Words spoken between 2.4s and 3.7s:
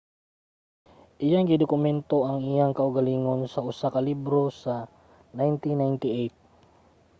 iyang kaugalingon sa